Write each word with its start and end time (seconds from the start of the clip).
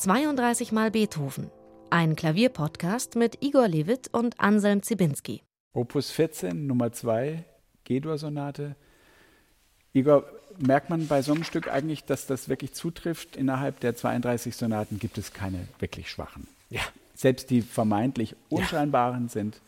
32 0.00 0.72
Mal 0.72 0.90
Beethoven. 0.90 1.50
Ein 1.90 2.16
Klavierpodcast 2.16 3.16
mit 3.16 3.42
Igor 3.42 3.68
Levit 3.68 4.08
und 4.14 4.40
Anselm 4.40 4.82
Zibinski. 4.82 5.42
Opus 5.74 6.10
14, 6.10 6.66
Nummer 6.66 6.90
2, 6.90 7.44
G-Dur-Sonate. 7.84 8.76
Igor, 9.92 10.24
merkt 10.56 10.88
man 10.88 11.06
bei 11.06 11.20
so 11.20 11.34
einem 11.34 11.44
Stück 11.44 11.70
eigentlich, 11.70 12.06
dass 12.06 12.24
das 12.24 12.48
wirklich 12.48 12.72
zutrifft? 12.72 13.36
Innerhalb 13.36 13.80
der 13.80 13.94
32 13.94 14.56
Sonaten 14.56 14.98
gibt 14.98 15.18
es 15.18 15.34
keine 15.34 15.68
wirklich 15.80 16.10
schwachen. 16.10 16.48
Ja. 16.70 16.80
Selbst 17.14 17.50
die 17.50 17.60
vermeintlich 17.60 18.36
unscheinbaren 18.48 19.24
ja. 19.24 19.28
sind 19.28 19.60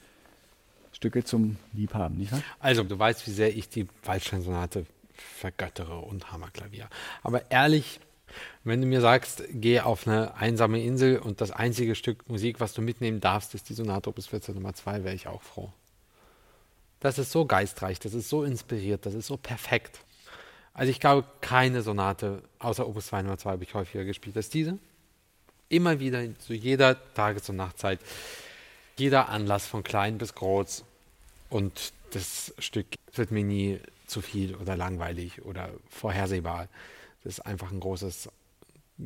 Stücke 0.94 1.24
zum 1.24 1.58
Liebhaben, 1.74 2.16
nicht 2.16 2.32
wahr? 2.32 2.42
Also, 2.58 2.84
du 2.84 2.98
weißt, 2.98 3.26
wie 3.26 3.32
sehr 3.32 3.54
ich 3.54 3.68
die 3.68 3.86
Waldstein-Sonate 4.04 4.86
vergöttere 5.12 5.98
und 5.98 6.32
Hammerklavier. 6.32 6.88
Aber 7.22 7.50
ehrlich, 7.50 8.00
wenn 8.64 8.80
du 8.80 8.86
mir 8.86 9.00
sagst, 9.00 9.42
geh 9.50 9.80
auf 9.80 10.06
eine 10.06 10.34
einsame 10.34 10.82
Insel 10.82 11.18
und 11.18 11.40
das 11.40 11.50
einzige 11.50 11.94
Stück 11.94 12.28
Musik, 12.28 12.60
was 12.60 12.74
du 12.74 12.82
mitnehmen 12.82 13.20
darfst, 13.20 13.54
ist 13.54 13.68
die 13.68 13.74
Sonate 13.74 14.08
Opus 14.08 14.26
14 14.26 14.54
Nummer 14.54 14.74
2, 14.74 15.04
wäre 15.04 15.14
ich 15.14 15.26
auch 15.26 15.42
froh. 15.42 15.72
Das 17.00 17.18
ist 17.18 17.32
so 17.32 17.44
geistreich, 17.44 17.98
das 17.98 18.14
ist 18.14 18.28
so 18.28 18.44
inspiriert, 18.44 19.06
das 19.06 19.14
ist 19.14 19.26
so 19.26 19.36
perfekt. 19.36 20.00
Also 20.74 20.90
ich 20.90 21.00
glaube, 21.00 21.26
keine 21.40 21.82
Sonate 21.82 22.42
außer 22.58 22.86
Opus 22.86 23.06
2 23.08 23.22
Nummer 23.22 23.38
2 23.38 23.50
habe 23.50 23.64
ich 23.64 23.74
häufiger 23.74 24.04
gespielt 24.04 24.36
als 24.36 24.48
diese. 24.48 24.78
Immer 25.68 26.00
wieder 26.00 26.22
zu 26.38 26.54
jeder 26.54 26.96
Tages- 27.14 27.48
und 27.48 27.56
Nachtzeit, 27.56 27.98
jeder 28.96 29.28
Anlass 29.28 29.66
von 29.66 29.82
klein 29.82 30.18
bis 30.18 30.34
groß 30.34 30.84
und 31.50 31.92
das 32.12 32.54
Stück 32.58 32.86
wird 33.14 33.30
mir 33.30 33.44
nie 33.44 33.80
zu 34.06 34.20
viel 34.20 34.54
oder 34.54 34.76
langweilig 34.76 35.42
oder 35.42 35.70
vorhersehbar. 35.88 36.68
Das 37.24 37.34
ist 37.34 37.40
einfach 37.40 37.70
ein 37.70 37.80
großes, 37.80 38.28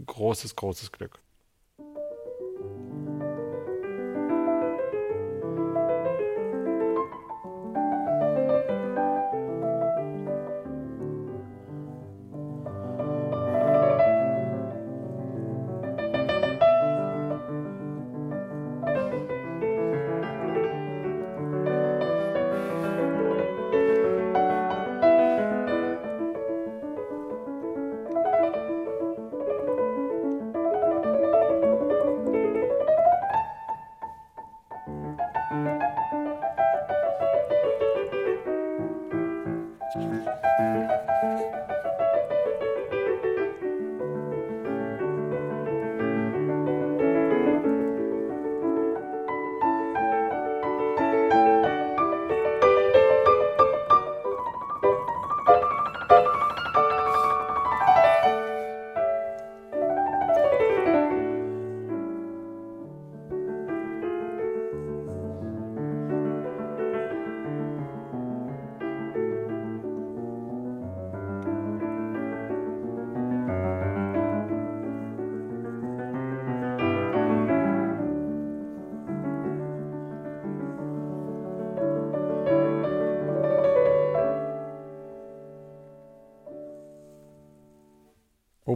großes, 0.06 0.56
großes 0.56 0.92
Glück. 0.92 1.20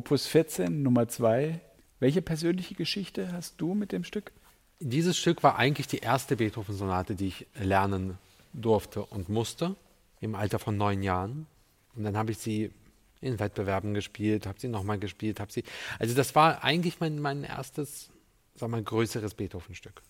Opus 0.00 0.26
14, 0.28 0.82
Nummer 0.82 1.08
2. 1.08 1.60
Welche 1.98 2.22
persönliche 2.22 2.74
Geschichte 2.74 3.32
hast 3.32 3.60
du 3.60 3.74
mit 3.74 3.92
dem 3.92 4.02
Stück? 4.02 4.32
Dieses 4.78 5.18
Stück 5.18 5.42
war 5.42 5.58
eigentlich 5.58 5.88
die 5.88 5.98
erste 5.98 6.36
Beethoven-Sonate, 6.36 7.14
die 7.14 7.26
ich 7.26 7.46
lernen 7.54 8.16
durfte 8.54 9.04
und 9.04 9.28
musste, 9.28 9.76
im 10.22 10.34
Alter 10.34 10.58
von 10.58 10.78
neun 10.78 11.02
Jahren. 11.02 11.46
Und 11.94 12.04
dann 12.04 12.16
habe 12.16 12.30
ich 12.32 12.38
sie 12.38 12.70
in 13.20 13.38
Wettbewerben 13.38 13.92
gespielt, 13.92 14.46
habe 14.46 14.58
sie 14.58 14.68
nochmal 14.68 14.98
gespielt, 14.98 15.38
habe 15.38 15.52
sie. 15.52 15.64
Also 15.98 16.14
das 16.14 16.34
war 16.34 16.64
eigentlich 16.64 16.98
mein, 17.00 17.18
mein 17.18 17.44
erstes, 17.44 18.08
sag 18.54 18.70
mal, 18.70 18.82
größeres 18.82 19.34
Beethoven-Stück. 19.34 20.00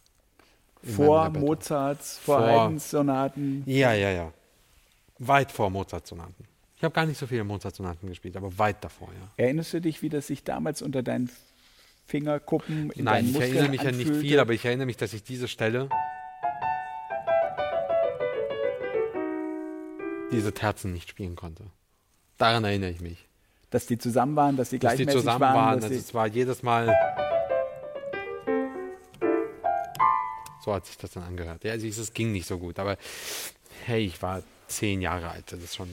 Vor 0.84 1.30
Mozarts, 1.30 2.16
vor, 2.18 2.38
vor 2.38 2.46
Haydns-Sonaten? 2.46 3.64
Ja, 3.66 3.92
ja, 3.94 4.10
ja. 4.10 4.32
Weit 5.18 5.50
vor 5.50 5.68
Mozart-Sonaten. 5.68 6.44
Ich 6.80 6.84
habe 6.84 6.94
gar 6.94 7.04
nicht 7.04 7.18
so 7.18 7.26
viele 7.26 7.44
Mozart-Sonaten 7.44 8.06
gespielt, 8.06 8.38
aber 8.38 8.56
weit 8.56 8.82
davor, 8.82 9.08
ja. 9.08 9.28
Erinnerst 9.36 9.74
du 9.74 9.82
dich, 9.82 10.00
wie 10.00 10.08
das 10.08 10.28
sich 10.28 10.44
damals 10.44 10.80
unter 10.80 11.02
deinen 11.02 11.28
Fingerkuppen 12.06 12.90
in 12.92 13.04
Nein, 13.04 13.28
ich 13.28 13.38
erinnere 13.38 13.68
mich 13.68 13.80
anfühlte? 13.80 14.02
ja 14.02 14.12
nicht 14.12 14.20
viel, 14.22 14.40
aber 14.40 14.54
ich 14.54 14.64
erinnere 14.64 14.86
mich, 14.86 14.96
dass 14.96 15.12
ich 15.12 15.22
diese 15.22 15.46
Stelle, 15.46 15.90
diese 20.32 20.54
Terzen 20.54 20.94
nicht 20.94 21.10
spielen 21.10 21.36
konnte. 21.36 21.64
Daran 22.38 22.64
erinnere 22.64 22.92
ich 22.92 23.02
mich. 23.02 23.28
Dass 23.68 23.84
die 23.84 23.98
zusammen 23.98 24.34
waren, 24.36 24.56
dass 24.56 24.70
dass 24.70 24.80
gleichmäßig 24.80 25.06
die 25.06 25.18
zusammen 25.18 25.40
waren. 25.42 25.54
waren 25.54 25.82
also 25.82 25.94
es 25.94 26.14
war 26.14 26.28
jedes 26.28 26.62
Mal. 26.62 26.96
So 30.64 30.72
hat 30.72 30.86
sich 30.86 30.96
das 30.96 31.10
dann 31.10 31.24
angehört. 31.24 31.62
Ja, 31.62 31.72
also 31.72 31.86
es 31.86 32.14
ging 32.14 32.32
nicht 32.32 32.46
so 32.46 32.58
gut, 32.58 32.78
aber 32.78 32.96
hey, 33.84 34.06
ich 34.06 34.22
war 34.22 34.42
zehn 34.66 35.02
Jahre 35.02 35.28
alt. 35.28 35.52
Das 35.52 35.62
ist 35.62 35.76
schon 35.76 35.90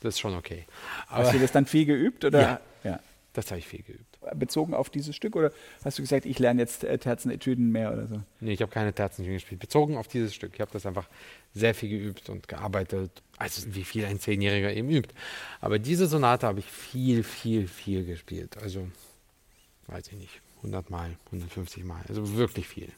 das 0.00 0.14
ist 0.14 0.20
schon 0.20 0.34
okay. 0.34 0.66
Aber 1.08 1.24
hast 1.24 1.34
du 1.34 1.38
das 1.38 1.52
dann 1.52 1.66
viel 1.66 1.86
geübt? 1.86 2.24
Oder? 2.24 2.40
Ja, 2.40 2.60
ja. 2.84 3.00
das 3.32 3.50
habe 3.50 3.58
ich 3.58 3.66
viel 3.66 3.82
geübt. 3.82 4.04
Bezogen 4.34 4.74
auf 4.74 4.90
dieses 4.90 5.16
Stück 5.16 5.36
oder 5.36 5.52
hast 5.84 5.98
du 5.98 6.02
gesagt, 6.02 6.26
ich 6.26 6.38
lerne 6.38 6.60
jetzt 6.60 6.84
äh, 6.84 6.98
Terzenetüden 6.98 7.70
mehr 7.70 7.92
oder 7.92 8.06
so? 8.06 8.20
Nee, 8.40 8.52
ich 8.52 8.62
habe 8.62 8.70
keine 8.70 8.92
Terzenetüden 8.92 9.36
gespielt. 9.36 9.60
Bezogen 9.60 9.96
auf 9.96 10.08
dieses 10.08 10.34
Stück. 10.34 10.52
Ich 10.54 10.60
habe 10.60 10.70
das 10.72 10.86
einfach 10.86 11.08
sehr 11.54 11.74
viel 11.74 11.88
geübt 11.88 12.28
und 12.28 12.48
gearbeitet. 12.48 13.22
Also 13.38 13.74
wie 13.74 13.84
viel 13.84 14.04
ein 14.04 14.18
Zehnjähriger 14.20 14.72
eben 14.72 14.90
übt. 14.90 15.14
Aber 15.60 15.78
diese 15.78 16.06
Sonate 16.06 16.46
habe 16.46 16.58
ich 16.58 16.66
viel, 16.66 17.22
viel, 17.22 17.68
viel 17.68 18.04
gespielt. 18.04 18.58
Also, 18.58 18.88
weiß 19.86 20.08
ich 20.08 20.18
nicht, 20.18 20.42
100 20.58 20.90
Mal, 20.90 21.16
150 21.26 21.84
Mal. 21.84 22.02
Also 22.08 22.36
wirklich 22.36 22.68
viel. 22.68 22.92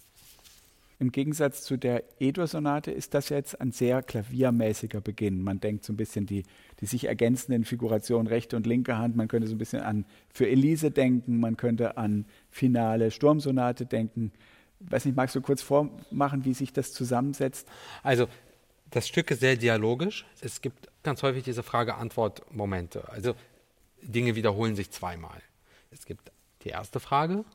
Im 1.00 1.12
Gegensatz 1.12 1.62
zu 1.62 1.78
der 1.78 2.04
E-Dur-Sonate 2.20 2.90
ist 2.90 3.14
das 3.14 3.30
jetzt 3.30 3.58
ein 3.58 3.72
sehr 3.72 4.02
klaviermäßiger 4.02 5.00
Beginn. 5.00 5.42
Man 5.42 5.58
denkt 5.58 5.82
so 5.82 5.94
ein 5.94 5.96
bisschen 5.96 6.26
die, 6.26 6.44
die 6.80 6.84
sich 6.84 7.06
ergänzenden 7.06 7.64
Figurationen 7.64 8.26
rechte 8.26 8.54
und 8.54 8.66
linke 8.66 8.98
Hand. 8.98 9.16
Man 9.16 9.26
könnte 9.26 9.48
so 9.48 9.54
ein 9.54 9.58
bisschen 9.58 9.80
an 9.80 10.04
für 10.28 10.46
Elise 10.46 10.90
denken. 10.90 11.40
Man 11.40 11.56
könnte 11.56 11.96
an 11.96 12.26
finale 12.50 13.10
Sturmsonate 13.10 13.86
denken. 13.86 14.30
Weiß 14.80 15.06
nicht, 15.06 15.16
magst 15.16 15.34
du 15.34 15.40
kurz 15.40 15.62
vormachen, 15.62 16.44
wie 16.44 16.52
sich 16.52 16.70
das 16.74 16.92
zusammensetzt? 16.92 17.66
Also 18.02 18.28
das 18.90 19.08
Stück 19.08 19.30
ist 19.30 19.40
sehr 19.40 19.56
dialogisch. 19.56 20.26
Es 20.42 20.60
gibt 20.60 20.88
ganz 21.02 21.22
häufig 21.22 21.44
diese 21.44 21.62
Frage-Antwort-Momente. 21.62 23.08
Also 23.08 23.34
Dinge 24.02 24.36
wiederholen 24.36 24.76
sich 24.76 24.90
zweimal. 24.90 25.40
Es 25.90 26.04
gibt 26.04 26.30
die 26.64 26.68
erste 26.68 27.00
Frage 27.00 27.46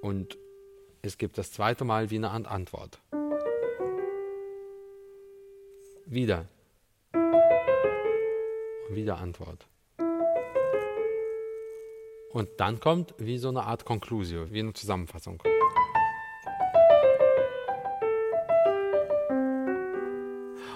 Und 0.00 0.38
es 1.02 1.18
gibt 1.18 1.38
das 1.38 1.52
zweite 1.52 1.84
Mal 1.84 2.10
wie 2.10 2.16
eine 2.16 2.30
Antwort. 2.30 2.98
Wieder. 6.06 6.46
Und 7.12 8.96
wieder 8.96 9.18
Antwort. 9.18 9.66
Und 12.32 12.48
dann 12.58 12.80
kommt 12.80 13.14
wie 13.18 13.38
so 13.38 13.48
eine 13.48 13.64
Art 13.64 13.84
Conclusio, 13.84 14.50
wie 14.50 14.60
eine 14.60 14.72
Zusammenfassung. 14.72 15.42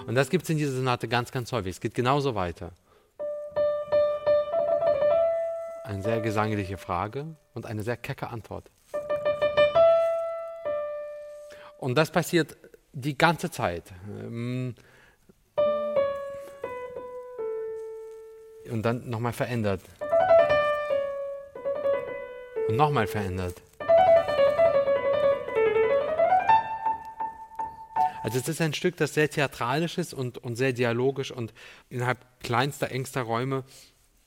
Und 0.05 0.15
das 0.15 0.29
gibt 0.29 0.43
es 0.43 0.49
in 0.49 0.57
dieser 0.57 0.73
Sonate 0.73 1.07
ganz, 1.07 1.31
ganz 1.31 1.51
häufig. 1.51 1.71
Es 1.71 1.79
geht 1.79 1.95
genauso 1.95 2.35
weiter. 2.35 2.71
Eine 5.83 6.03
sehr 6.03 6.21
gesangliche 6.21 6.77
Frage 6.77 7.35
und 7.53 7.65
eine 7.65 7.83
sehr 7.83 7.97
kecke 7.97 8.27
Antwort. 8.29 8.69
Und 11.79 11.95
das 11.95 12.11
passiert 12.11 12.57
die 12.93 13.17
ganze 13.17 13.51
Zeit. 13.51 13.91
Ähm, 14.21 14.75
und 18.69 18.81
dann 18.83 19.09
nochmal 19.09 19.33
verändert. 19.33 19.81
und 22.67 22.75
nochmal 22.75 23.07
verändert. 23.07 23.61
Also 28.23 28.39
es 28.39 28.47
ist 28.47 28.59
ein 28.59 28.73
Stück, 28.73 28.97
das 28.97 29.13
sehr 29.13 29.29
theatralisch 29.29 29.99
ist 29.99 30.13
und, 30.13 30.39
und 30.39 30.55
sehr 30.55 30.73
dialogisch 30.73 31.31
und 31.31 31.53
innerhalb 31.89 32.17
kleinster, 32.41 32.91
engster 32.91 33.21
Räume 33.21 33.63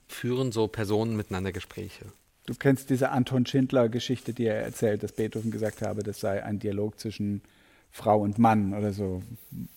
führen 0.07 0.53
so 0.53 0.69
Personen 0.69 1.17
miteinander 1.17 1.51
Gespräche. 1.51 2.07
Du 2.49 2.55
kennst 2.55 2.89
diese 2.89 3.11
Anton 3.11 3.45
Schindler-Geschichte, 3.45 4.33
die 4.33 4.47
er 4.47 4.63
erzählt, 4.63 5.03
dass 5.03 5.13
Beethoven 5.13 5.51
gesagt 5.51 5.83
habe, 5.83 6.03
das 6.03 6.19
sei 6.19 6.43
ein 6.43 6.59
Dialog 6.59 6.99
zwischen 6.99 7.43
Frau 7.91 8.23
und 8.23 8.39
Mann 8.39 8.73
oder 8.73 8.95
so, 8.95 9.23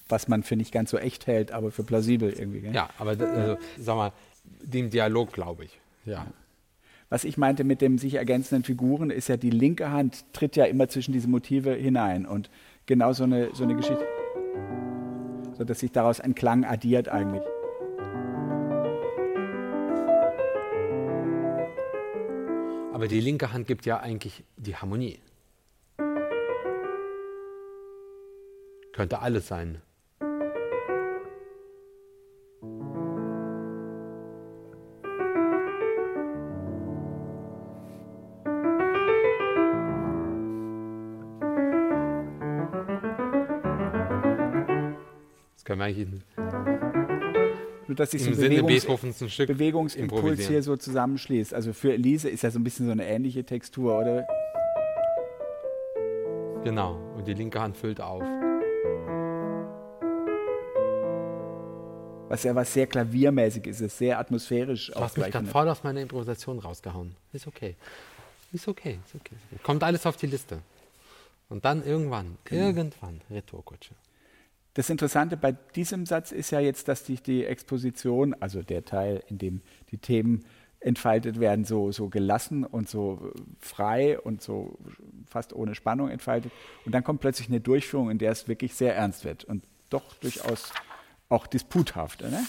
was 0.08 0.30
man 0.30 0.42
für 0.42 0.56
nicht 0.56 0.72
ganz 0.72 0.90
so 0.90 0.98
echt 0.98 1.28
hält, 1.28 1.52
aber 1.52 1.72
für 1.72 1.84
plausibel 1.84 2.32
irgendwie. 2.32 2.62
Gell? 2.62 2.74
Ja, 2.74 2.90
aber 2.98 3.10
also, 3.10 3.58
sag 3.78 3.96
mal, 3.98 4.14
dem 4.64 4.90
Dialog 4.90 5.34
glaube 5.34 5.66
ich. 5.66 5.82
Ja. 6.06 6.28
Was 7.10 7.26
ich 7.26 7.38
meinte 7.38 7.66
mit 7.66 7.82
dem 7.82 7.98
sich 7.98 8.14
ergänzenden 8.14 8.64
Figuren, 8.64 9.10
ist 9.10 9.28
ja, 9.28 9.36
die 9.36 9.50
linke 9.50 9.92
Hand 9.92 10.24
tritt 10.32 10.56
ja 10.56 10.64
immer 10.64 10.88
zwischen 10.88 11.12
diese 11.12 11.28
Motive 11.28 11.74
hinein 11.74 12.26
und 12.26 12.50
genau 12.86 13.12
so 13.12 13.26
eine, 13.26 13.54
so 13.54 13.66
eine 13.66 13.76
Geschichte, 13.76 14.08
so 15.58 15.66
dass 15.66 15.82
sich 15.82 15.92
daraus 15.92 16.22
ein 16.22 16.36
Klang 16.36 16.64
addiert 16.64 17.10
eigentlich. 17.10 17.44
Aber 22.94 23.08
die 23.08 23.22
linke 23.22 23.54
Hand 23.54 23.68
gibt 23.68 23.86
ja 23.86 24.00
eigentlich 24.00 24.44
die 24.58 24.76
Harmonie. 24.76 25.20
Könnte 28.92 29.20
alles 29.20 29.48
sein. 29.48 29.82
Das 45.54 45.66
können 45.66 45.80
wir 45.80 45.86
eigentlich 45.86 46.22
Nur, 47.92 47.98
dass 47.98 48.12
sich 48.12 48.24
so 48.24 48.30
ein 48.30 48.38
Bewegungs 48.38 48.88
ein 48.88 49.48
Bewegungsimpuls 49.48 50.48
hier 50.48 50.64
so 50.64 50.78
zusammenschließt. 50.78 51.54
Also 51.54 51.74
für 51.74 51.92
Elise 51.92 52.30
ist 52.30 52.42
ja 52.42 52.50
so 52.50 52.58
ein 52.58 52.64
bisschen 52.64 52.86
so 52.86 52.94
eine 52.94 53.06
ähnliche 53.06 53.44
Textur, 53.44 54.00
oder? 54.00 54.26
Genau, 56.64 56.98
und 57.18 57.28
die 57.28 57.34
linke 57.34 57.60
Hand 57.60 57.76
füllt 57.76 58.00
auf. 58.00 58.24
Was 62.30 62.44
ja 62.44 62.56
was 62.56 62.74
sehr 62.74 62.88
klaviermäßig 62.88 63.68
ist, 63.68 63.82
ist 63.82 63.98
sehr 63.98 64.20
atmosphärisch 64.20 64.90
Du 64.96 65.02
hast 65.02 65.18
mich 65.18 65.30
gerade 65.30 65.48
voll 65.48 65.68
aus 65.68 65.84
meiner 65.84 66.00
Improvisation 66.00 66.60
rausgehauen. 66.60 67.18
Ist 67.34 67.46
okay. 67.46 67.76
Ist 68.54 68.70
okay, 68.70 69.00
ist 69.06 69.16
okay. 69.16 69.36
Kommt 69.64 69.84
alles 69.84 70.06
auf 70.06 70.16
die 70.16 70.28
Liste. 70.28 70.60
Und 71.50 71.66
dann 71.66 71.86
irgendwann, 71.86 72.38
Genau. 72.46 72.68
irgendwann, 72.68 73.20
Retourkutsche. 73.30 73.96
Das 74.74 74.90
Interessante 74.90 75.36
bei 75.36 75.52
diesem 75.52 76.06
Satz 76.06 76.32
ist 76.32 76.52
ja 76.52 76.60
jetzt, 76.60 76.88
dass 76.88 77.06
sich 77.06 77.22
die 77.22 77.46
Exposition, 77.46 78.34
also 78.40 78.64
der 78.64 78.86
Teil, 78.86 79.22
in 79.28 79.38
dem 79.38 79.62
die 79.92 79.98
Themen 79.98 80.46
entfaltet 80.80 81.40
werden, 81.40 81.66
so, 81.66 81.92
so 81.92 82.10
gelassen 82.10 82.66
und 82.66 82.90
so 82.90 83.34
äh, 83.36 83.42
frei 83.60 84.20
und 84.20 84.42
so 84.42 84.80
fast 85.30 85.54
ohne 85.54 85.76
Spannung 85.76 86.10
entfaltet. 86.10 86.52
Und 86.86 86.94
dann 86.94 87.04
kommt 87.04 87.22
plötzlich 87.22 87.50
eine 87.50 87.60
Durchführung, 87.60 88.10
in 88.10 88.18
der 88.18 88.32
es 88.32 88.48
wirklich 88.48 88.74
sehr 88.74 88.96
ernst 88.96 89.24
wird 89.24 89.44
und 89.44 89.64
doch 89.90 90.14
durchaus 90.16 90.74
auch 91.30 91.46
disputhaft. 91.48 92.22
Ne? 92.22 92.44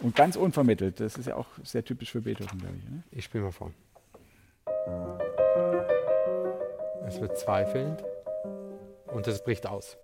Und 0.00 0.14
ganz 0.14 0.36
unvermittelt. 0.36 1.00
Das 1.00 1.16
ist 1.16 1.26
ja 1.26 1.36
auch 1.36 1.48
sehr 1.64 1.84
typisch 1.84 2.12
für 2.12 2.20
Beethoven, 2.20 2.58
glaube 2.58 2.76
ich. 2.76 2.84
Ne? 2.84 3.02
Ich 3.10 3.24
spiele 3.24 3.44
mal 3.44 3.52
vor. 3.52 3.72
Es 7.06 7.20
wird 7.20 7.36
zweifelnd 7.36 8.04
und 9.12 9.26
es 9.26 9.42
bricht 9.42 9.66
aus. 9.66 9.98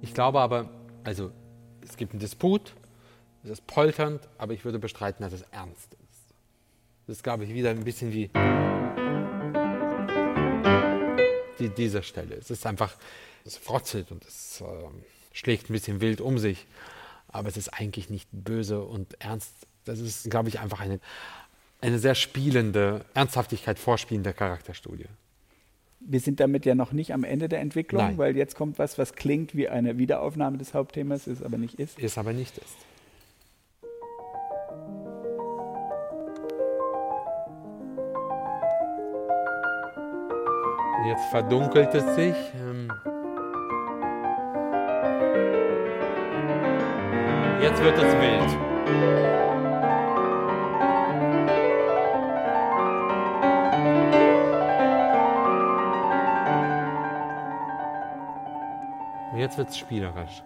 Ich 0.00 0.14
glaube 0.14 0.40
aber, 0.40 0.70
also 1.04 1.30
es 1.82 1.96
gibt 1.96 2.12
einen 2.12 2.20
Disput, 2.20 2.74
es 3.46 3.60
ist 3.60 3.66
polternd, 3.68 4.20
aber 4.38 4.54
ich 4.54 4.64
würde 4.64 4.80
bestreiten, 4.80 5.22
dass 5.22 5.32
es 5.32 5.42
ernst 5.52 5.94
ist. 5.94 6.34
Das 7.06 7.18
ist, 7.18 7.22
glaube 7.22 7.44
ich, 7.44 7.54
wieder 7.54 7.70
ein 7.70 7.84
bisschen 7.84 8.12
wie 8.12 8.28
die, 11.60 11.68
diese 11.68 12.02
Stelle. 12.02 12.34
Es 12.34 12.50
ist 12.50 12.66
einfach, 12.66 12.96
es 13.44 13.56
frotzelt 13.56 14.10
und 14.10 14.24
es 14.24 14.60
ähm, 14.60 15.02
schlägt 15.32 15.70
ein 15.70 15.74
bisschen 15.74 16.00
wild 16.00 16.20
um 16.20 16.38
sich, 16.38 16.66
aber 17.28 17.48
es 17.48 17.56
ist 17.56 17.68
eigentlich 17.68 18.10
nicht 18.10 18.28
böse 18.32 18.82
und 18.82 19.14
ernst. 19.20 19.54
Das 19.84 20.00
ist, 20.00 20.28
glaube 20.28 20.48
ich, 20.48 20.58
einfach 20.58 20.80
eine, 20.80 20.98
eine 21.80 22.00
sehr 22.00 22.16
spielende, 22.16 23.04
Ernsthaftigkeit 23.14 23.78
vorspielende 23.78 24.32
Charakterstudie. 24.32 25.06
Wir 26.00 26.18
sind 26.18 26.40
damit 26.40 26.66
ja 26.66 26.74
noch 26.74 26.90
nicht 26.90 27.14
am 27.14 27.22
Ende 27.22 27.48
der 27.48 27.60
Entwicklung, 27.60 28.02
Nein. 28.02 28.18
weil 28.18 28.36
jetzt 28.36 28.56
kommt 28.56 28.80
was, 28.80 28.98
was 28.98 29.14
klingt 29.14 29.54
wie 29.54 29.68
eine 29.68 29.98
Wiederaufnahme 29.98 30.58
des 30.58 30.74
Hauptthemas, 30.74 31.28
ist 31.28 31.44
aber 31.44 31.58
nicht 31.58 31.74
ist. 31.74 31.96
Ist 32.00 32.18
aber 32.18 32.32
nicht 32.32 32.58
ist. 32.58 32.76
Jetzt 41.06 41.26
verdunkelt 41.26 41.94
es 41.94 42.16
sich. 42.16 42.34
ähm. 42.54 42.90
Jetzt 47.62 47.82
wird 47.82 47.96
es 47.96 48.12
wild. 48.20 48.66
Jetzt 59.36 59.58
wird 59.58 59.68
es 59.68 59.78
spielerisch. 59.78 60.42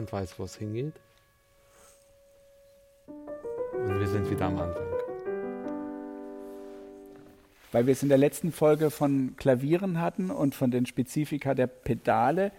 Niemand 0.00 0.12
weiß, 0.14 0.38
wo 0.38 0.44
es 0.44 0.56
hingeht. 0.56 0.94
Und 3.06 4.00
wir 4.00 4.08
sind 4.08 4.30
wieder 4.30 4.46
am 4.46 4.58
Anfang. 4.58 4.86
Weil 7.70 7.86
wir 7.86 7.92
es 7.92 8.02
in 8.02 8.08
der 8.08 8.16
letzten 8.16 8.50
Folge 8.50 8.90
von 8.90 9.36
Klavieren 9.36 10.00
hatten 10.00 10.30
und 10.30 10.54
von 10.54 10.70
den 10.70 10.86
Spezifika 10.86 11.52
der 11.52 11.66
Pedale. 11.66 12.50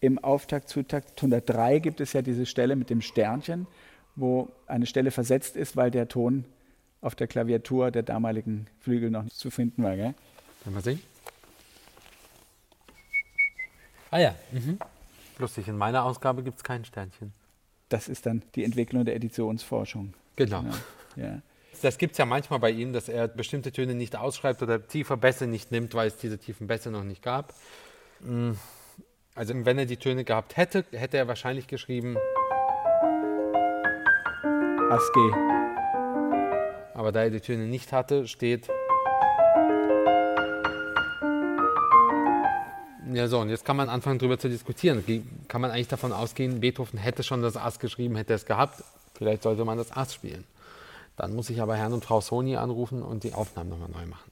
Im 0.00 0.18
Auftakt 0.18 0.68
zu 0.68 0.82
Takt 0.82 1.12
103 1.16 1.78
gibt 1.78 2.02
es 2.02 2.12
ja 2.12 2.20
diese 2.20 2.44
Stelle 2.44 2.76
mit 2.76 2.90
dem 2.90 3.00
Sternchen, 3.00 3.66
wo 4.14 4.50
eine 4.66 4.84
Stelle 4.84 5.10
versetzt 5.10 5.56
ist, 5.56 5.78
weil 5.78 5.90
der 5.90 6.06
Ton 6.06 6.44
auf 7.00 7.14
der 7.14 7.28
Klaviatur 7.28 7.90
der 7.90 8.02
damaligen 8.02 8.66
Flügel 8.80 9.10
noch 9.10 9.22
nicht 9.22 9.38
zu 9.38 9.50
finden 9.50 9.82
war. 9.82 9.96
Gell? 9.96 10.14
Wollen 10.64 10.76
wir 10.76 10.82
sehen? 10.82 11.02
Ah 14.10 14.18
ja. 14.18 14.34
Mhm. 14.52 14.78
Lustig, 15.40 15.68
in 15.68 15.76
meiner 15.78 16.04
Ausgabe 16.04 16.42
gibt 16.42 16.58
es 16.58 16.64
kein 16.64 16.84
Sternchen. 16.84 17.32
Das 17.88 18.08
ist 18.08 18.26
dann 18.26 18.42
die 18.54 18.62
Entwicklung 18.64 19.04
der 19.04 19.16
Editionsforschung. 19.16 20.14
Genau. 20.36 20.62
Ja. 21.16 21.22
Ja. 21.24 21.42
Das 21.82 21.96
gibt 21.98 22.12
es 22.12 22.18
ja 22.18 22.26
manchmal 22.26 22.58
bei 22.58 22.70
ihm, 22.70 22.92
dass 22.92 23.08
er 23.08 23.26
bestimmte 23.26 23.72
Töne 23.72 23.94
nicht 23.94 24.14
ausschreibt 24.16 24.62
oder 24.62 24.86
tiefer 24.86 25.16
Bässe 25.16 25.46
nicht 25.46 25.70
nimmt, 25.72 25.94
weil 25.94 26.08
es 26.08 26.16
diese 26.18 26.38
tiefen 26.38 26.66
Bässe 26.66 26.90
noch 26.90 27.04
nicht 27.04 27.22
gab. 27.22 27.54
Mm, 28.20 28.52
Also 29.34 29.54
wenn 29.64 29.78
er 29.78 29.86
die 29.86 29.96
Töne 29.96 30.24
gehabt 30.24 30.56
hätte, 30.58 30.84
hätte 30.92 31.16
er 31.16 31.26
wahrscheinlich 31.26 31.66
geschrieben, 31.68 32.16
ASG. 34.90 35.16
aber 36.94 37.12
da 37.12 37.22
er 37.22 37.30
die 37.30 37.40
Töne 37.40 37.64
nicht 37.66 37.92
hatte, 37.92 38.26
steht. 38.28 38.68
Ja, 43.12 43.28
so, 43.28 43.40
und 43.40 43.48
jetzt 43.48 43.64
kann 43.64 43.76
man 43.76 43.88
anfangen, 43.88 44.18
darüber 44.18 44.38
zu 44.38 44.48
diskutieren. 44.48 45.04
Kann 45.48 45.60
man 45.60 45.70
eigentlich 45.70 45.88
davon 45.88 46.12
ausgehen, 46.12 46.60
Beethoven 46.60 46.98
hätte 46.98 47.22
schon 47.22 47.42
das 47.42 47.56
Ass 47.56 47.78
geschrieben, 47.78 48.16
hätte 48.16 48.34
es 48.34 48.46
gehabt? 48.46 48.84
Vielleicht 49.14 49.42
sollte 49.42 49.64
man 49.64 49.78
das 49.78 49.92
Ass 49.92 50.14
spielen. 50.14 50.44
Dann 51.16 51.34
muss 51.34 51.50
ich 51.50 51.60
aber 51.60 51.76
Herrn 51.76 51.92
und 51.92 52.04
Frau 52.04 52.20
Sony 52.20 52.56
anrufen 52.56 53.02
und 53.02 53.24
die 53.24 53.34
Aufnahmen 53.34 53.70
nochmal 53.70 53.90
neu 53.90 54.06
machen. 54.06 54.30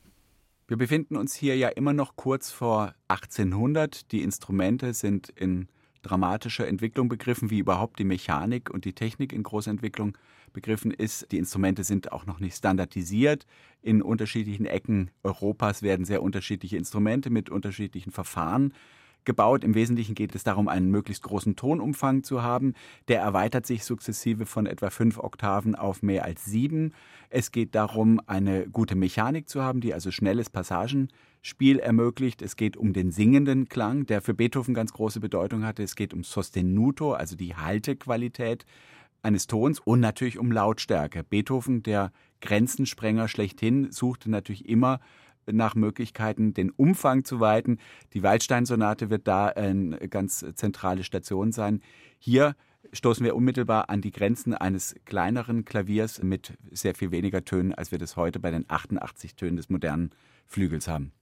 Wir 0.68 0.76
befinden 0.76 1.16
uns 1.16 1.34
hier 1.34 1.56
ja 1.56 1.68
immer 1.68 1.92
noch 1.92 2.16
kurz 2.16 2.50
vor 2.50 2.94
1800. 3.08 4.12
Die 4.12 4.22
Instrumente 4.22 4.92
sind 4.94 5.30
in 5.30 5.68
dramatischer 6.02 6.66
Entwicklung 6.66 7.08
begriffen, 7.08 7.50
wie 7.50 7.58
überhaupt 7.58 7.98
die 7.98 8.04
Mechanik 8.04 8.70
und 8.70 8.84
die 8.84 8.92
Technik 8.92 9.32
in 9.32 9.42
großer 9.42 9.70
Entwicklung 9.70 10.16
begriffen 10.52 10.90
ist. 10.90 11.30
Die 11.32 11.38
Instrumente 11.38 11.84
sind 11.84 12.12
auch 12.12 12.26
noch 12.26 12.40
nicht 12.40 12.56
standardisiert. 12.56 13.46
In 13.82 14.02
unterschiedlichen 14.02 14.66
Ecken 14.66 15.10
Europas 15.22 15.82
werden 15.82 16.04
sehr 16.04 16.22
unterschiedliche 16.22 16.76
Instrumente 16.76 17.30
mit 17.30 17.50
unterschiedlichen 17.50 18.12
Verfahren 18.12 18.72
gebaut. 19.28 19.62
Im 19.62 19.74
Wesentlichen 19.74 20.16
geht 20.16 20.34
es 20.34 20.42
darum, 20.42 20.66
einen 20.66 20.90
möglichst 20.90 21.22
großen 21.22 21.54
Tonumfang 21.54 22.24
zu 22.24 22.42
haben. 22.42 22.72
Der 23.06 23.20
erweitert 23.20 23.66
sich 23.66 23.84
sukzessive 23.84 24.46
von 24.46 24.66
etwa 24.66 24.90
fünf 24.90 25.18
Oktaven 25.18 25.76
auf 25.76 26.02
mehr 26.02 26.24
als 26.24 26.46
sieben. 26.46 26.94
Es 27.28 27.52
geht 27.52 27.74
darum, 27.76 28.20
eine 28.26 28.66
gute 28.68 28.96
Mechanik 28.96 29.48
zu 29.48 29.62
haben, 29.62 29.80
die 29.82 29.92
also 29.92 30.10
schnelles 30.10 30.48
Passagenspiel 30.48 31.78
ermöglicht. 31.78 32.40
Es 32.40 32.56
geht 32.56 32.78
um 32.78 32.94
den 32.94 33.12
singenden 33.12 33.68
Klang, 33.68 34.06
der 34.06 34.22
für 34.22 34.32
Beethoven 34.32 34.72
ganz 34.72 34.94
große 34.94 35.20
Bedeutung 35.20 35.62
hatte. 35.62 35.82
Es 35.82 35.94
geht 35.94 36.14
um 36.14 36.24
Sostenuto, 36.24 37.12
also 37.12 37.36
die 37.36 37.54
Haltequalität 37.54 38.64
eines 39.20 39.46
Tons 39.46 39.78
und 39.78 40.00
natürlich 40.00 40.38
um 40.38 40.50
Lautstärke. 40.50 41.22
Beethoven, 41.22 41.82
der 41.82 42.12
Grenzensprenger 42.40 43.28
schlechthin, 43.28 43.92
suchte 43.92 44.30
natürlich 44.30 44.66
immer 44.68 45.00
nach 45.52 45.74
Möglichkeiten, 45.74 46.54
den 46.54 46.70
Umfang 46.70 47.24
zu 47.24 47.40
weiten. 47.40 47.78
Die 48.14 48.22
Waldstein-Sonate 48.22 49.10
wird 49.10 49.28
da 49.28 49.46
eine 49.46 49.96
ganz 50.08 50.44
zentrale 50.54 51.04
Station 51.04 51.52
sein. 51.52 51.80
Hier 52.18 52.54
stoßen 52.92 53.24
wir 53.24 53.36
unmittelbar 53.36 53.90
an 53.90 54.00
die 54.00 54.12
Grenzen 54.12 54.54
eines 54.54 54.94
kleineren 55.04 55.64
Klaviers 55.64 56.22
mit 56.22 56.54
sehr 56.70 56.94
viel 56.94 57.10
weniger 57.10 57.44
Tönen, 57.44 57.74
als 57.74 57.90
wir 57.90 57.98
das 57.98 58.16
heute 58.16 58.40
bei 58.40 58.50
den 58.50 58.64
88 58.68 59.34
Tönen 59.34 59.56
des 59.56 59.68
modernen 59.68 60.10
Flügels 60.46 60.88
haben. 60.88 61.12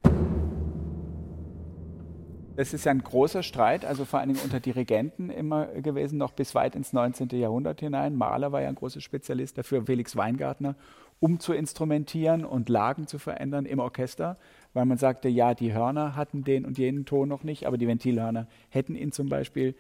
Das 2.56 2.72
ist 2.72 2.86
ja 2.86 2.90
ein 2.90 3.02
großer 3.02 3.42
Streit, 3.42 3.84
also 3.84 4.06
vor 4.06 4.18
allen 4.18 4.30
Dingen 4.30 4.40
unter 4.42 4.60
Dirigenten 4.60 5.28
immer 5.28 5.66
gewesen, 5.66 6.16
noch 6.16 6.32
bis 6.32 6.54
weit 6.54 6.74
ins 6.74 6.94
19. 6.94 7.28
Jahrhundert 7.30 7.80
hinein. 7.80 8.16
Mahler 8.16 8.50
war 8.50 8.62
ja 8.62 8.68
ein 8.68 8.74
großer 8.74 9.02
Spezialist 9.02 9.58
dafür, 9.58 9.84
Felix 9.84 10.16
Weingartner 10.16 10.74
umzuinstrumentieren 11.20 12.44
und 12.44 12.68
Lagen 12.68 13.06
zu 13.06 13.18
verändern 13.18 13.66
im 13.66 13.78
Orchester, 13.78 14.38
weil 14.74 14.84
man 14.84 14.98
sagte, 14.98 15.28
ja, 15.28 15.54
die 15.54 15.72
Hörner 15.72 16.14
hatten 16.14 16.44
den 16.44 16.64
und 16.64 16.78
jenen 16.78 17.04
Ton 17.04 17.28
noch 17.28 17.42
nicht, 17.42 17.66
aber 17.66 17.78
die 17.78 17.88
Ventilhörner 17.88 18.46
hätten 18.68 18.94
ihn 18.94 19.12
zum 19.12 19.28
Beispiel. 19.28 19.74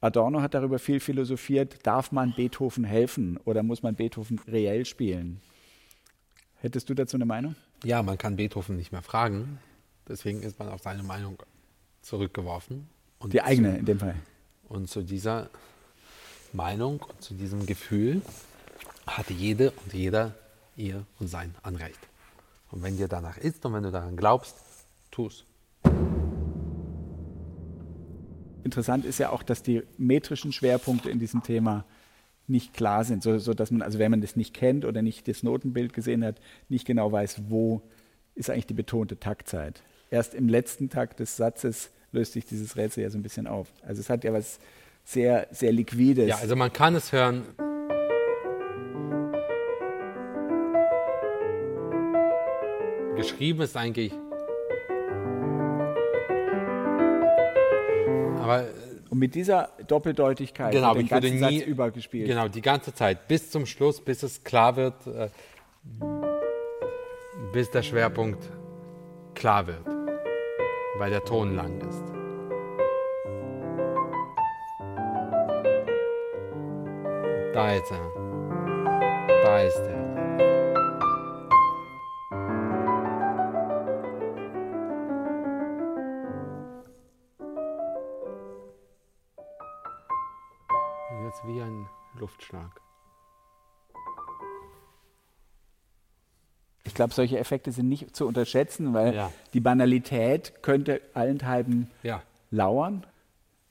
Adorno 0.00 0.40
hat 0.40 0.54
darüber 0.54 0.78
viel 0.78 1.00
philosophiert, 1.00 1.84
darf 1.84 2.12
man 2.12 2.32
Beethoven 2.34 2.84
helfen 2.84 3.38
oder 3.44 3.62
muss 3.62 3.82
man 3.82 3.96
Beethoven 3.96 4.40
reell 4.46 4.84
spielen? 4.84 5.40
Hättest 6.56 6.88
du 6.88 6.94
dazu 6.94 7.16
eine 7.16 7.26
Meinung? 7.26 7.56
Ja, 7.84 8.02
man 8.02 8.18
kann 8.18 8.36
Beethoven 8.36 8.76
nicht 8.76 8.92
mehr 8.92 9.02
fragen. 9.02 9.58
Deswegen 10.08 10.42
ist 10.42 10.58
man 10.58 10.68
auf 10.68 10.80
seine 10.82 11.02
Meinung 11.02 11.42
zurückgeworfen. 12.08 12.88
Und 13.18 13.32
die 13.32 13.42
eigene 13.42 13.72
zu, 13.72 13.78
in 13.78 13.84
dem 13.84 13.98
Fall. 13.98 14.14
Und 14.68 14.88
zu 14.88 15.02
dieser 15.02 15.50
Meinung 16.52 17.00
und 17.02 17.22
zu 17.22 17.34
diesem 17.34 17.66
Gefühl 17.66 18.22
hatte 19.06 19.32
jede 19.32 19.70
und 19.70 19.92
jeder 19.92 20.34
ihr 20.76 21.04
und 21.18 21.28
sein 21.28 21.54
Anrecht. 21.62 21.98
Und 22.70 22.82
wenn 22.82 22.96
dir 22.96 23.08
danach 23.08 23.38
ist 23.38 23.64
und 23.64 23.74
wenn 23.74 23.82
du 23.82 23.90
daran 23.90 24.16
glaubst, 24.16 24.56
tu's. 25.10 25.44
Interessant 28.64 29.04
ist 29.04 29.18
ja 29.18 29.30
auch, 29.30 29.42
dass 29.42 29.62
die 29.62 29.82
metrischen 29.96 30.52
Schwerpunkte 30.52 31.10
in 31.10 31.18
diesem 31.18 31.42
Thema 31.42 31.84
nicht 32.46 32.74
klar 32.74 33.04
sind, 33.04 33.22
so, 33.22 33.38
so 33.38 33.54
dass 33.54 33.70
man, 33.70 33.82
also 33.82 33.98
wenn 33.98 34.10
man 34.10 34.20
das 34.20 34.36
nicht 34.36 34.54
kennt 34.54 34.84
oder 34.84 35.02
nicht 35.02 35.28
das 35.28 35.42
Notenbild 35.42 35.92
gesehen 35.92 36.24
hat, 36.24 36.40
nicht 36.68 36.86
genau 36.86 37.10
weiß, 37.12 37.42
wo 37.48 37.82
ist 38.34 38.50
eigentlich 38.50 38.66
die 38.66 38.74
betonte 38.74 39.18
Taktzeit. 39.18 39.82
Erst 40.10 40.34
im 40.34 40.48
letzten 40.48 40.88
Takt 40.88 41.20
des 41.20 41.36
Satzes 41.36 41.90
löst 42.12 42.32
sich 42.32 42.44
dieses 42.44 42.76
Rätsel 42.76 43.02
ja 43.02 43.10
so 43.10 43.18
ein 43.18 43.22
bisschen 43.22 43.46
auf. 43.46 43.68
Also 43.86 44.00
es 44.00 44.10
hat 44.10 44.24
ja 44.24 44.32
was 44.32 44.58
sehr, 45.04 45.46
sehr 45.50 45.72
Liquides. 45.72 46.28
Ja, 46.28 46.36
also 46.36 46.56
man 46.56 46.72
kann 46.72 46.94
es 46.94 47.12
hören. 47.12 47.44
Geschrieben 53.16 53.62
ist 53.62 53.76
eigentlich. 53.76 54.12
Aber. 58.40 58.66
Und 59.10 59.20
mit 59.20 59.34
dieser 59.34 59.70
Doppeldeutigkeit 59.86 60.72
genau, 60.72 60.92
den 60.92 61.04
ich 61.04 61.10
ganzen 61.10 61.32
würde 61.32 61.46
nie, 61.46 61.58
Satz 61.60 61.66
übergespielt. 61.66 62.28
Genau, 62.28 62.46
die 62.46 62.60
ganze 62.60 62.92
Zeit, 62.92 63.26
bis 63.26 63.50
zum 63.50 63.64
Schluss, 63.64 64.02
bis 64.02 64.22
es 64.22 64.44
klar 64.44 64.76
wird, 64.76 65.06
äh, 65.06 65.30
bis 67.54 67.70
der 67.70 67.82
Schwerpunkt 67.82 68.44
klar 69.34 69.66
wird, 69.66 69.97
weil 70.98 71.10
der 71.10 71.24
Ton 71.24 71.54
lang 71.54 71.80
ist. 71.80 72.04
Da 77.54 77.72
ist 77.72 77.90
er. 77.90 78.12
Da 79.44 79.60
ist 79.60 79.78
er. 79.78 79.97
Glaube, 96.98 97.14
solche 97.14 97.38
Effekte 97.38 97.72
sind 97.72 97.88
nicht 97.88 98.14
zu 98.14 98.26
unterschätzen, 98.26 98.92
weil 98.92 99.14
ja. 99.14 99.32
die 99.54 99.60
Banalität 99.60 100.62
könnte 100.62 101.00
allenthalben 101.14 101.88
ja. 102.02 102.22
lauern 102.50 103.06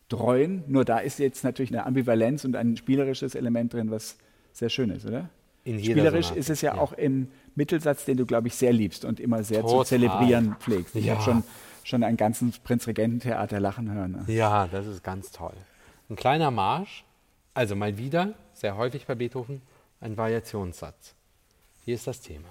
dreuen. 0.09 0.63
Nur 0.67 0.85
da 0.85 0.99
ist 0.99 1.19
jetzt 1.19 1.43
natürlich 1.43 1.71
eine 1.71 1.85
Ambivalenz 1.85 2.45
und 2.45 2.55
ein 2.55 2.77
spielerisches 2.77 3.35
Element 3.35 3.73
drin, 3.73 3.91
was 3.91 4.17
sehr 4.53 4.69
schön 4.69 4.89
ist, 4.89 5.05
oder? 5.05 5.29
Spielerisch 5.65 6.27
Sonate. 6.27 6.39
ist 6.39 6.49
es 6.49 6.61
ja, 6.61 6.75
ja, 6.75 6.81
auch 6.81 6.93
im 6.93 7.27
Mittelsatz, 7.55 8.05
den 8.05 8.15
du, 8.15 8.25
glaube 8.25 8.47
ich, 8.47 8.55
sehr 8.55 8.71
liebst 8.71 9.03
und 9.03 9.19
immer 9.19 9.43
sehr 9.43 9.61
Total. 9.61 9.79
zu 9.79 9.83
zelebrieren 9.83 10.55
pflegst. 10.59 10.95
Ich 10.95 11.09
habe 11.09 11.21
schon, 11.21 11.43
schon 11.83 12.03
einen 12.03 12.15
ganzen 12.15 12.53
Prinzregententheater 12.63 13.59
lachen 13.59 13.91
hören. 13.91 14.23
Ne? 14.25 14.33
Ja, 14.33 14.67
das 14.67 14.87
ist 14.87 15.03
ganz 15.03 15.31
toll. 15.31 15.55
Ein 16.09 16.15
kleiner 16.15 16.51
Marsch, 16.51 17.03
also 17.53 17.75
mal 17.75 17.97
wieder, 17.97 18.35
sehr 18.53 18.77
häufig 18.77 19.05
bei 19.05 19.15
Beethoven, 19.15 19.61
ein 19.99 20.15
Variationssatz. 20.15 21.15
Hier 21.83 21.95
ist 21.95 22.07
das 22.07 22.21
Thema. 22.21 22.47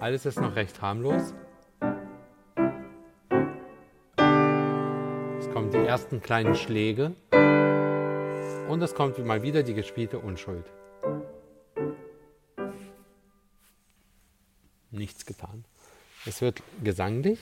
Alles 0.00 0.24
ist 0.26 0.40
noch 0.40 0.54
recht 0.54 0.80
harmlos. 0.80 1.34
Es 5.38 5.50
kommen 5.50 5.70
die 5.70 5.76
ersten 5.76 6.22
kleinen 6.22 6.54
Schläge 6.54 7.14
und 8.68 8.82
es 8.82 8.94
kommt 8.94 9.18
mal 9.24 9.42
wieder 9.42 9.62
die 9.62 9.74
gespielte 9.74 10.18
Unschuld. 10.18 10.70
Nichts 14.90 15.26
getan. 15.26 15.64
Es 16.28 16.42
wird 16.42 16.62
gesanglich. 16.84 17.38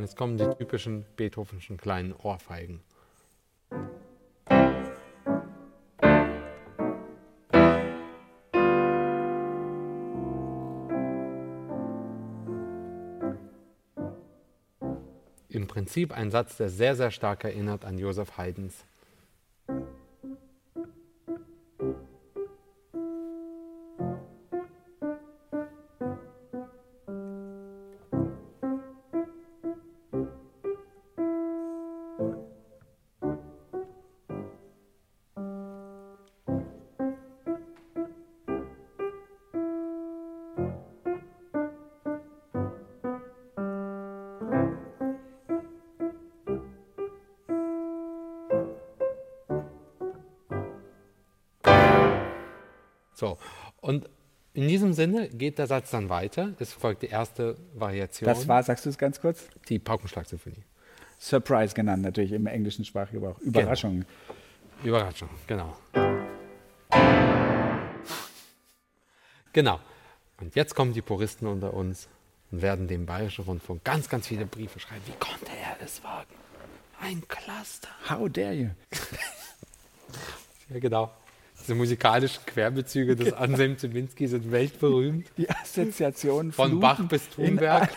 jetzt 0.00 0.16
kommen 0.16 0.36
die 0.36 0.44
typischen 0.58 1.06
Beethovenschen 1.16 1.78
kleinen 1.78 2.12
Ohrfeigen. 2.12 2.82
Im 15.54 15.68
Prinzip 15.68 16.10
ein 16.10 16.32
Satz, 16.32 16.56
der 16.56 16.68
sehr, 16.68 16.96
sehr 16.96 17.12
stark 17.12 17.44
erinnert 17.44 17.84
an 17.84 17.96
Joseph 17.96 18.36
Haydns 18.36 18.84
So, 53.24 53.38
und 53.80 54.06
in 54.52 54.68
diesem 54.68 54.92
Sinne 54.92 55.30
geht 55.30 55.58
der 55.58 55.66
Satz 55.66 55.90
dann 55.90 56.10
weiter. 56.10 56.52
Es 56.58 56.74
folgt 56.74 57.02
die 57.02 57.06
erste 57.06 57.56
Variation. 57.72 58.26
Das 58.26 58.46
war, 58.46 58.62
sagst 58.62 58.84
du 58.84 58.90
es 58.90 58.98
ganz 58.98 59.18
kurz? 59.18 59.48
die 59.70 59.78
Paukenschlagsymphonie. 59.78 60.62
Surprise 61.18 61.74
genannt, 61.74 62.02
natürlich 62.02 62.32
im 62.32 62.46
englischen 62.46 62.84
Sprachgebrauch. 62.84 63.38
Überraschung. 63.38 64.04
Überraschung, 64.82 65.30
genau. 65.46 65.74
Genau. 69.54 69.80
Und 70.38 70.54
jetzt 70.54 70.74
kommen 70.74 70.92
die 70.92 71.00
Puristen 71.00 71.46
unter 71.46 71.72
uns 71.72 72.08
und 72.50 72.60
werden 72.60 72.88
dem 72.88 73.06
Bayerischen 73.06 73.46
Rundfunk 73.46 73.84
ganz, 73.84 74.10
ganz 74.10 74.26
viele 74.26 74.44
Briefe 74.44 74.78
schreiben. 74.80 75.00
Wie 75.06 75.18
konnte 75.18 75.50
er 75.62 75.82
es 75.82 76.04
wagen? 76.04 76.34
Ein 77.00 77.26
Cluster. 77.26 77.88
How 78.10 78.28
dare 78.28 78.52
you? 78.52 78.68
Ja, 80.70 80.78
genau. 80.80 81.12
Diese 81.64 81.74
musikalischen 81.76 82.44
Querbezüge 82.44 83.16
des 83.16 83.32
Anselm 83.32 83.78
Zibinski 83.78 84.26
sind 84.26 84.52
weltberühmt. 84.52 85.26
Die 85.38 85.48
Assoziation 85.48 86.52
Von 86.52 86.68
Fluten 86.68 86.80
Bach 86.80 87.08
bis 87.08 87.30
Thunberg. 87.30 87.88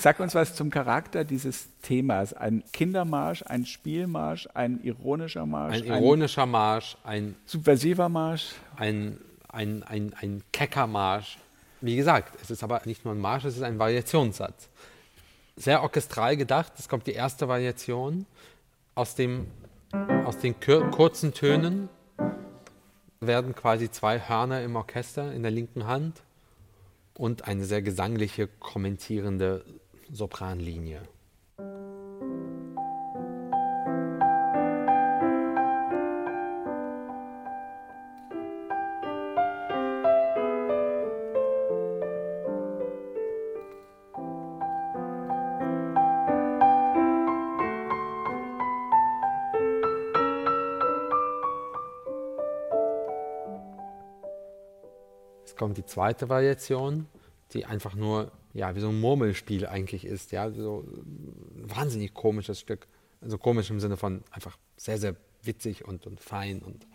Sag 0.00 0.18
uns 0.18 0.34
was 0.34 0.56
zum 0.56 0.68
Charakter 0.68 1.22
dieses 1.22 1.68
Themas. 1.82 2.32
Ein 2.32 2.64
Kindermarsch, 2.72 3.44
ein 3.46 3.64
Spielmarsch, 3.64 4.48
ein 4.54 4.82
ironischer 4.82 5.46
Marsch, 5.46 5.76
Ein 5.76 5.84
ironischer 5.84 6.46
Marsch, 6.46 6.96
ein, 7.04 7.36
subversiver 7.46 8.08
Marsch. 8.08 8.54
ein, 8.74 9.18
ein, 9.48 9.84
ein, 9.84 10.12
ein 10.20 10.42
kecker 10.52 10.88
Marsch. 10.88 11.38
Wie 11.80 11.94
gesagt, 11.94 12.36
es 12.42 12.50
ist 12.50 12.64
aber 12.64 12.82
nicht 12.86 13.04
nur 13.04 13.14
ein 13.14 13.20
Marsch, 13.20 13.44
es 13.44 13.54
ist 13.54 13.62
ein 13.62 13.78
Variationssatz. 13.78 14.68
Sehr 15.54 15.80
orchestral 15.80 16.36
gedacht. 16.36 16.72
Es 16.76 16.88
kommt 16.88 17.06
die 17.06 17.12
erste 17.12 17.46
Variation 17.46 18.26
aus, 18.96 19.14
dem, 19.14 19.46
aus 20.24 20.38
den 20.38 20.58
kurzen 20.58 21.32
Tönen 21.34 21.88
werden 23.26 23.54
quasi 23.54 23.90
zwei 23.90 24.20
Hörner 24.20 24.62
im 24.62 24.76
Orchester 24.76 25.32
in 25.32 25.42
der 25.42 25.50
linken 25.50 25.86
Hand 25.86 26.22
und 27.14 27.46
eine 27.46 27.64
sehr 27.64 27.82
gesangliche, 27.82 28.48
kommentierende 28.58 29.64
Sopranlinie. 30.10 31.02
Es 55.52 55.56
kommt 55.56 55.76
die 55.76 55.84
zweite 55.84 56.30
Variation, 56.30 57.06
die 57.52 57.66
einfach 57.66 57.94
nur 57.94 58.32
ja, 58.54 58.74
wie 58.74 58.80
so 58.80 58.88
ein 58.88 58.98
Murmelspiel 58.98 59.66
eigentlich 59.66 60.06
ist. 60.06 60.32
Ja, 60.32 60.50
so 60.50 60.82
ein 60.88 61.70
wahnsinnig 61.76 62.14
komisches 62.14 62.58
Stück. 62.58 62.86
Also 63.20 63.36
komisch 63.36 63.68
im 63.68 63.78
Sinne 63.78 63.98
von 63.98 64.24
einfach 64.30 64.56
sehr, 64.78 64.96
sehr 64.96 65.14
witzig 65.42 65.84
und, 65.84 66.06
und 66.06 66.20
fein 66.20 66.60
und 66.62 66.86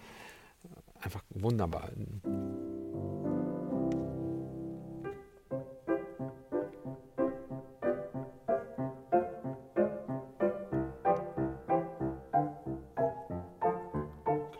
einfach 0.99 1.23
wunderbar. 1.29 1.91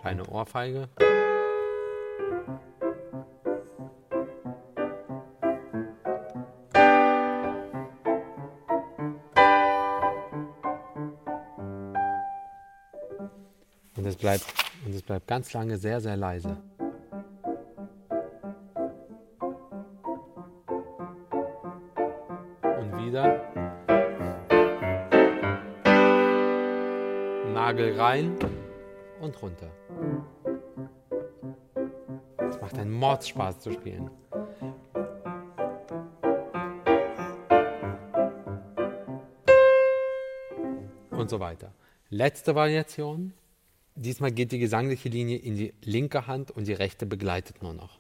Kleine 0.02 0.30
Ohrfeige. 0.30 0.88
Bleibt, 14.28 14.46
und 14.86 14.94
es 14.94 15.02
bleibt 15.04 15.26
ganz 15.26 15.54
lange 15.54 15.78
sehr, 15.78 16.02
sehr 16.02 16.18
leise. 16.18 16.58
Und 22.82 23.06
wieder. 23.06 23.42
Nagel 27.54 27.98
rein 27.98 28.38
und 29.22 29.42
runter. 29.42 29.70
Es 32.50 32.60
macht 32.60 32.78
einen 32.78 32.92
Mordspaß 32.92 33.62
zu 33.62 33.72
spielen. 33.72 34.12
Und 41.12 41.30
so 41.30 41.40
weiter. 41.40 41.72
Letzte 42.10 42.56
Variation. 42.56 43.32
Diesmal 44.00 44.32
geht 44.32 44.52
die 44.52 44.60
gesangliche 44.60 45.10
Linie 45.10 45.38
in 45.38 45.56
die 45.56 45.74
linke 45.84 46.28
Hand 46.28 46.52
und 46.52 46.68
die 46.68 46.74
rechte 46.74 47.08
begleitet 47.08 47.64
nur 47.64 47.74
noch. 47.74 47.97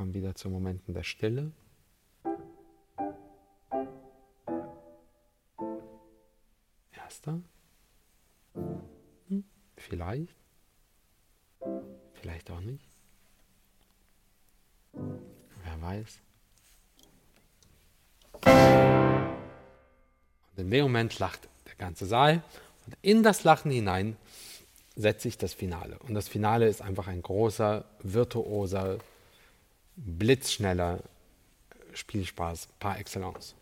Kommen 0.00 0.14
wieder 0.14 0.34
zu 0.34 0.48
Momenten 0.48 0.94
der 0.94 1.02
Stille. 1.02 1.52
Erster. 6.90 7.42
Hm, 8.54 9.44
vielleicht. 9.76 10.34
Vielleicht 12.14 12.50
auch 12.50 12.62
nicht. 12.62 12.88
Wer 14.94 15.82
weiß. 15.82 16.22
Und 20.56 20.62
in 20.62 20.70
dem 20.70 20.82
Moment 20.84 21.18
lacht 21.18 21.46
der 21.66 21.74
ganze 21.74 22.06
Saal. 22.06 22.42
Und 22.86 22.96
in 23.02 23.22
das 23.22 23.44
Lachen 23.44 23.70
hinein 23.70 24.16
setzt 24.96 25.24
sich 25.24 25.36
das 25.36 25.52
Finale. 25.52 25.98
Und 25.98 26.14
das 26.14 26.26
Finale 26.26 26.68
ist 26.68 26.80
einfach 26.80 27.06
ein 27.06 27.20
großer, 27.20 27.84
virtuoser, 28.02 28.96
blitzschneller 30.04 31.00
Spielspaß 31.92 32.68
par 32.78 32.98
excellence. 32.98 33.54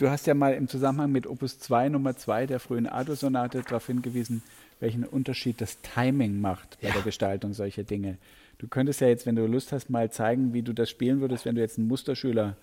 Du 0.00 0.08
hast 0.08 0.26
ja 0.26 0.32
mal 0.32 0.54
im 0.54 0.66
Zusammenhang 0.66 1.12
mit 1.12 1.26
Opus 1.26 1.58
2 1.58 1.90
Nummer 1.90 2.16
2 2.16 2.46
der 2.46 2.58
frühen 2.58 2.86
A-Dur-Sonate 2.86 3.60
darauf 3.60 3.86
hingewiesen, 3.86 4.42
welchen 4.78 5.04
Unterschied 5.04 5.60
das 5.60 5.78
Timing 5.82 6.40
macht 6.40 6.78
bei 6.80 6.88
Ja. 6.88 6.94
der 6.94 7.02
Gestaltung 7.02 7.52
solcher 7.52 7.82
Dinge. 7.82 8.16
Du 8.56 8.66
könntest 8.66 9.02
ja 9.02 9.08
jetzt, 9.08 9.26
wenn 9.26 9.36
du 9.36 9.44
Lust 9.44 9.72
hast, 9.72 9.90
mal 9.90 10.10
zeigen, 10.10 10.54
wie 10.54 10.62
du 10.62 10.72
das 10.72 10.88
spielen 10.88 11.20
würdest, 11.20 11.44
wenn 11.44 11.54
du 11.54 11.60
jetzt 11.60 11.76
ein 11.76 11.86
Musterschüler 11.86 12.56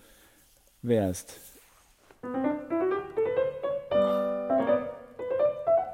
wärst. 0.82 1.40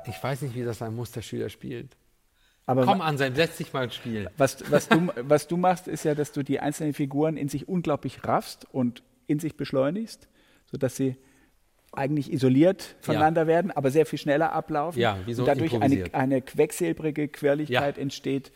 Ich 0.08 0.24
weiß 0.24 0.44
nicht, 0.44 0.56
wie 0.56 0.64
das 0.64 0.82
ein 0.82 0.96
Musterschüler 0.96 1.50
spielt. 1.50 1.90
Aber 2.66 2.86
Komm, 2.86 3.02
Anselm, 3.02 3.36
setz 3.36 3.58
dich 3.58 3.74
mal 3.74 3.84
ins 3.84 3.96
Spiel. 3.96 4.30
Was, 4.38 4.72
was, 4.72 4.88
du, 4.88 5.12
was 5.22 5.46
du 5.50 5.58
machst, 5.58 5.90
ist 5.90 6.06
ja, 6.06 6.16
dass 6.16 6.32
du 6.32 6.42
die 6.42 6.62
einzelnen 6.62 6.94
Figuren 6.94 7.36
in 7.36 7.50
sich 7.50 7.68
unglaublich 7.68 8.24
raffst 8.24 8.66
und 8.72 9.04
in 9.28 9.40
sich 9.40 9.58
beschleunigst, 9.58 10.30
sodass 10.72 10.96
sie 10.96 11.18
eigentlich 11.94 12.32
isoliert 12.32 12.96
voneinander 13.02 13.42
ja. 13.42 13.48
werden, 13.48 13.72
aber 13.72 13.92
sehr 13.92 14.06
viel 14.06 14.20
schneller 14.20 14.52
ablaufen. 14.52 15.00
Ja, 15.00 15.18
wie 15.26 15.34
so 15.34 15.44
und 15.44 15.48
dadurch 15.48 15.80
eine, 15.80 16.14
eine 16.14 16.42
quecksilbrige 16.42 17.28
Quirligkeit 17.28 17.98
ja. 17.98 18.02
entsteht, 18.02 18.52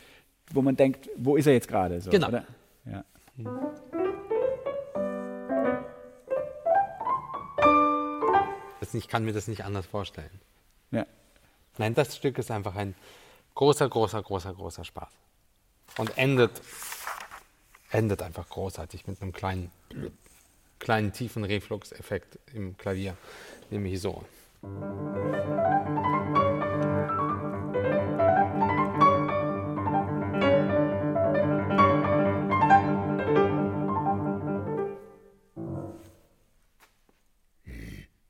wo 0.53 0.61
man 0.61 0.75
denkt, 0.75 1.09
wo 1.15 1.35
ist 1.35 1.47
er 1.47 1.53
jetzt 1.53 1.67
gerade? 1.67 2.01
So, 2.01 2.09
genau. 2.09 2.29
Oder? 2.29 2.45
Ja. 2.85 3.03
Ich 8.93 9.07
kann 9.07 9.23
mir 9.23 9.33
das 9.33 9.47
nicht 9.47 9.63
anders 9.63 9.85
vorstellen. 9.85 10.41
Ja. 10.91 11.05
Nein, 11.77 11.93
das 11.93 12.15
Stück 12.15 12.37
ist 12.37 12.51
einfach 12.51 12.75
ein 12.75 12.95
großer, 13.55 13.87
großer, 13.87 14.21
großer, 14.21 14.53
großer 14.53 14.83
Spaß. 14.83 15.11
Und 15.97 16.17
endet, 16.17 16.51
endet 17.91 18.21
einfach 18.21 18.49
großartig 18.49 19.07
mit 19.07 19.21
einem 19.21 19.33
kleinen, 19.33 19.71
kleinen 20.79 21.11
tiefen 21.13 21.43
Refluxeffekt 21.43 22.39
im 22.53 22.77
Klavier, 22.77 23.17
nämlich 23.69 23.99
so. 24.01 24.23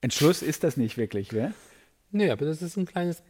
Ein 0.01 0.11
Schluss 0.11 0.41
ist 0.41 0.63
das 0.63 0.77
nicht 0.77 0.97
wirklich, 0.97 1.33
wer? 1.33 1.53
Nee, 2.11 2.29
aber 2.29 2.45
das 2.45 2.61
ist 2.61 2.77
ein 2.77 2.85
kleines. 2.85 3.21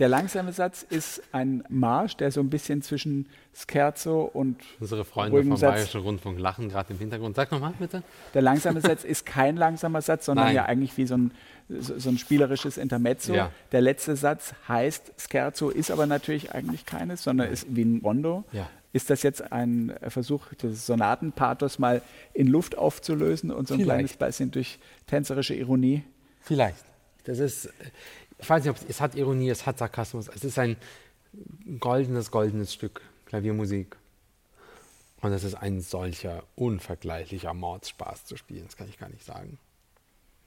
Der 0.00 0.08
langsame 0.08 0.52
Satz 0.52 0.82
ist 0.82 1.22
ein 1.30 1.62
Marsch, 1.68 2.16
der 2.16 2.32
so 2.32 2.40
ein 2.40 2.50
bisschen 2.50 2.82
zwischen 2.82 3.28
Scherzo 3.52 4.22
und. 4.22 4.60
Unsere 4.80 5.04
Freunde 5.04 5.40
vom 5.42 5.56
Satz, 5.56 5.72
Bayerischen 5.74 6.00
Rundfunk 6.00 6.40
lachen 6.40 6.68
gerade 6.68 6.92
im 6.92 6.98
Hintergrund. 6.98 7.36
Sag 7.36 7.52
nochmal 7.52 7.74
bitte. 7.78 8.02
Der 8.34 8.42
langsame 8.42 8.80
Satz 8.80 9.04
ist 9.04 9.24
kein 9.24 9.56
langsamer 9.56 10.02
Satz, 10.02 10.26
sondern 10.26 10.46
Nein. 10.46 10.56
ja 10.56 10.64
eigentlich 10.64 10.96
wie 10.96 11.06
so 11.06 11.16
ein, 11.16 11.30
so 11.68 12.10
ein 12.10 12.18
spielerisches 12.18 12.76
Intermezzo. 12.76 13.34
Ja. 13.34 13.52
Der 13.70 13.82
letzte 13.82 14.16
Satz 14.16 14.54
heißt 14.66 15.12
Scherzo, 15.16 15.70
ist 15.70 15.92
aber 15.92 16.06
natürlich 16.06 16.52
eigentlich 16.52 16.86
keines, 16.86 17.22
sondern 17.22 17.52
ist 17.52 17.66
wie 17.68 17.84
ein 17.84 18.00
Rondo. 18.02 18.42
Ja. 18.50 18.68
Ist 18.92 19.10
das 19.10 19.22
jetzt 19.22 19.52
ein 19.52 19.92
Versuch, 20.08 20.46
das 20.58 20.86
Sonatenpathos 20.86 21.78
mal 21.78 22.02
in 22.32 22.48
Luft 22.48 22.76
aufzulösen 22.76 23.52
und 23.52 23.68
so 23.68 23.74
ein 23.74 23.80
Vielleicht. 23.80 24.16
kleines 24.16 24.16
bisschen 24.16 24.50
durch 24.50 24.78
tänzerische 25.06 25.54
Ironie? 25.54 26.02
Vielleicht. 26.40 26.84
Das 27.24 27.38
ist, 27.38 27.70
ich 28.38 28.48
weiß 28.48 28.64
nicht, 28.64 28.70
ob 28.70 28.88
es, 28.88 29.00
hat 29.00 29.14
Ironie, 29.14 29.50
es 29.50 29.66
hat 29.66 29.78
Sarkasmus. 29.78 30.28
Es 30.28 30.44
ist 30.44 30.58
ein 30.58 30.76
goldenes, 31.78 32.30
goldenes 32.30 32.72
Stück 32.74 33.00
Klaviermusik. 33.26 33.96
Und 35.20 35.32
es 35.32 35.42
ist 35.44 35.54
ein 35.54 35.80
solcher 35.80 36.42
unvergleichlicher 36.54 37.54
Mordspaß 37.54 38.26
zu 38.26 38.36
spielen. 38.36 38.66
Das 38.66 38.76
kann 38.76 38.88
ich 38.88 38.98
gar 38.98 39.08
nicht 39.08 39.24
sagen. 39.24 39.58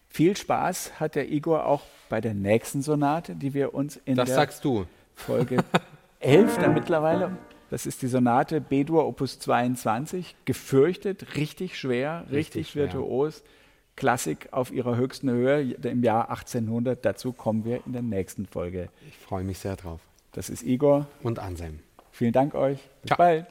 Viel 0.08 0.38
Spaß 0.38 1.00
hat 1.00 1.16
der 1.16 1.30
Igor 1.32 1.66
auch 1.66 1.82
bei 2.10 2.22
der 2.22 2.34
nächsten 2.34 2.82
Sonate, 2.82 3.36
die 3.36 3.54
wir 3.54 3.74
uns 3.74 3.98
in 4.06 4.16
das 4.16 4.30
der. 4.30 4.48
Folge 5.16 5.64
11 6.20 6.58
dann 6.60 6.74
mittlerweile. 6.74 7.38
Das 7.70 7.86
ist 7.86 8.02
die 8.02 8.08
Sonate 8.08 8.62
B-Dur 8.62 9.06
Opus 9.06 9.40
22. 9.40 10.36
Gefürchtet, 10.46 11.36
richtig 11.36 11.78
schwer, 11.78 12.22
richtig, 12.22 12.36
Richtig 12.36 12.70
schwer. 12.70 12.84
virtuos. 12.84 13.44
Klassik 13.98 14.50
auf 14.52 14.72
ihrer 14.72 14.96
höchsten 14.96 15.30
Höhe 15.30 15.74
im 15.74 16.04
Jahr 16.04 16.30
1800. 16.30 17.04
Dazu 17.04 17.34
kommen 17.34 17.66
wir 17.66 17.82
in 17.86 17.94
der 17.94 18.04
nächsten 18.04 18.46
Folge. 18.46 18.90
Ich 19.10 19.18
freue 19.18 19.44
mich 19.44 19.58
sehr 19.58 19.76
drauf. 19.76 20.00
Das 20.32 20.50
ist 20.50 20.62
Igor. 20.62 21.08
Und 21.24 21.40
Anselm. 21.40 21.80
Vielen 22.12 22.32
Dank 22.32 22.54
euch. 22.54 22.78
Bis 23.02 23.10
Ciao. 23.10 23.18
bald. 23.18 23.48